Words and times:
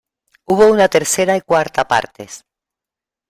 Hubo 0.45 0.65
una 0.65 0.87
tercera 0.87 1.37
y 1.37 1.41
cuarta 1.41 1.87
partes. 1.87 2.43